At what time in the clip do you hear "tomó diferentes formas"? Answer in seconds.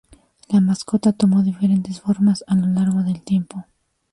1.13-2.43